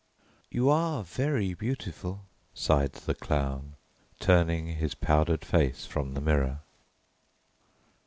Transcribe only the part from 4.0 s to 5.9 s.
turning his powdered face